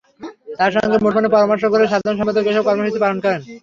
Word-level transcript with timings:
তাঁর 0.59 0.71
সঙ্গে 0.75 0.97
মুঠোফোনে 0.97 1.29
পরামর্শ 1.35 1.63
করে 1.73 1.83
সাধারণ 1.91 2.17
সম্পাদক 2.17 2.45
এসব 2.47 2.63
কর্মসূচি 2.67 2.99
পালন 3.03 3.17
করেন। 3.23 3.41